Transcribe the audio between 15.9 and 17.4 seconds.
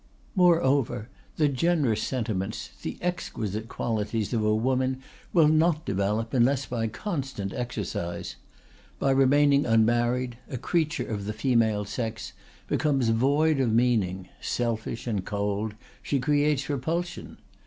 she creates repulsion.